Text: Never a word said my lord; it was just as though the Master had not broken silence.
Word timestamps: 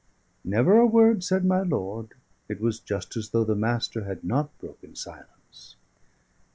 Never 0.43 0.79
a 0.79 0.85
word 0.87 1.23
said 1.23 1.45
my 1.45 1.61
lord; 1.61 2.15
it 2.49 2.59
was 2.59 2.79
just 2.79 3.15
as 3.15 3.29
though 3.29 3.43
the 3.43 3.53
Master 3.53 4.03
had 4.05 4.23
not 4.23 4.49
broken 4.57 4.95
silence. 4.95 5.75